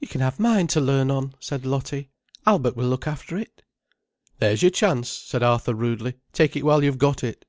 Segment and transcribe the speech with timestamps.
[0.00, 2.10] "You can have mine to learn on," said Lottie.
[2.44, 3.62] "Albert will look after it."
[4.40, 6.14] "There's your chance," said Arthur rudely.
[6.32, 7.46] "Take it while you've got it."